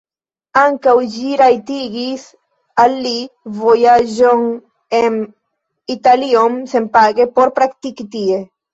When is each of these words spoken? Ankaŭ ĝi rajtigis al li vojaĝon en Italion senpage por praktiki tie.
Ankaŭ 0.59 0.93
ĝi 1.15 1.35
rajtigis 1.41 2.23
al 2.85 2.97
li 3.05 3.13
vojaĝon 3.61 4.43
en 5.03 5.23
Italion 5.99 6.61
senpage 6.77 7.33
por 7.39 7.59
praktiki 7.63 8.13
tie. 8.21 8.47